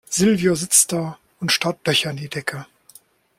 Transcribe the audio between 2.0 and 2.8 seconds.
in die Decke.